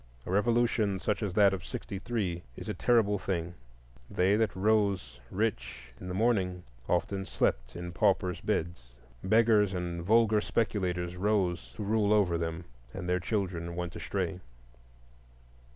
[0.25, 3.53] A revolution such as that of '63 is a terrible thing;
[4.09, 8.93] they that rose rich in the morning often slept in paupers' beds.
[9.23, 14.39] Beggars and vulgar speculators rose to rule over them, and their children went astray.